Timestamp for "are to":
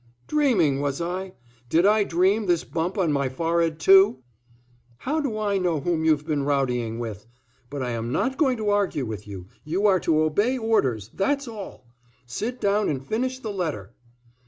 9.85-10.21